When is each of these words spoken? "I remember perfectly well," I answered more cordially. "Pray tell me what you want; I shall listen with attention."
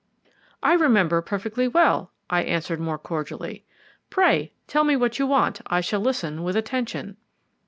"I 0.63 0.73
remember 0.73 1.21
perfectly 1.21 1.67
well," 1.67 2.09
I 2.27 2.41
answered 2.41 2.79
more 2.79 2.97
cordially. 2.97 3.65
"Pray 4.09 4.51
tell 4.65 4.83
me 4.83 4.95
what 4.95 5.19
you 5.19 5.27
want; 5.27 5.61
I 5.67 5.79
shall 5.81 6.01
listen 6.01 6.41
with 6.41 6.55
attention." 6.55 7.17